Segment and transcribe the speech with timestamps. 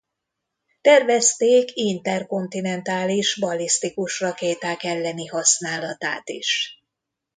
[0.81, 6.79] Tervezték interkontinentális ballisztikus rakéták elleni használatát is.